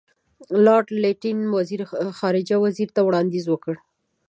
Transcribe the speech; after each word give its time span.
لارډ 0.65 0.87
لیټن 1.03 1.37
خارجه 2.19 2.55
وزیر 2.65 2.89
ته 2.95 3.01
وړاندیز 3.07 3.45
وکړ. 3.49 3.75